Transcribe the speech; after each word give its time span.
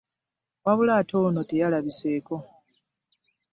Wabula 0.65 0.93
ate 0.99 1.13
ono 1.25 1.41
teyalabiseeko. 1.49 2.35